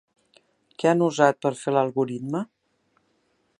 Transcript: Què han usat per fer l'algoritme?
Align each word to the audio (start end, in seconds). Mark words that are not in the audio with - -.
Què 0.83 0.89
han 0.91 1.03
usat 1.09 1.37
per 1.47 1.51
fer 1.59 1.73
l'algoritme? 1.77 2.45